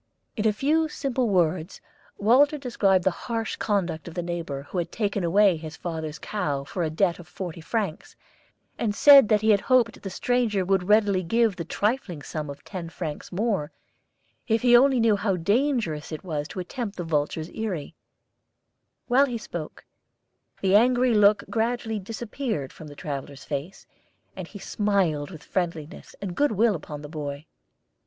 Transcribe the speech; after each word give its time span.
In 0.35 0.47
a 0.47 0.51
few 0.51 0.89
simple 0.89 1.29
words 1.29 1.79
Walter 2.17 2.57
described 2.57 3.03
the 3.03 3.11
harsh 3.11 3.57
conduct 3.57 4.07
of 4.07 4.15
the 4.15 4.23
neighbor 4.23 4.63
who 4.63 4.79
had 4.79 4.91
taken 4.91 5.23
away 5.23 5.57
his 5.57 5.77
father's 5.77 6.17
cow 6.17 6.63
for 6.63 6.81
a 6.81 6.89
debt 6.89 7.19
of 7.19 7.27
forty 7.27 7.61
francs, 7.61 8.15
and 8.79 8.95
said 8.95 9.29
that 9.29 9.41
he 9.41 9.51
had 9.51 9.59
hoped 9.61 10.01
the 10.01 10.09
stranger 10.09 10.65
would 10.65 10.89
readily 10.89 11.21
give 11.21 11.55
the 11.55 11.63
trifling 11.63 12.23
sum 12.23 12.49
of 12.49 12.63
ten 12.63 12.89
francs 12.89 13.31
more 13.31 13.71
if 14.47 14.63
he 14.63 14.75
only 14.75 14.99
knew 14.99 15.15
how 15.15 15.35
dangerous 15.37 16.11
it 16.11 16.23
was 16.23 16.47
to 16.47 16.59
attempt 16.59 16.97
the 16.97 17.03
vulture's 17.03 17.51
eyrie. 17.51 17.93
While 19.05 19.27
he 19.27 19.37
spoke, 19.37 19.85
the 20.61 20.75
angry 20.75 21.13
look 21.13 21.43
gradually 21.47 21.99
disappeared 21.99 22.73
from 22.73 22.87
the 22.87 22.95
traveller's 22.95 23.43
face, 23.43 23.85
and 24.35 24.47
he 24.47 24.57
smiled 24.57 25.29
with 25.29 25.43
friendliness 25.43 26.15
and 26.23 26.33
goodwill 26.35 26.73
upon 26.73 27.03
the 27.03 27.07
boy. 27.07 27.45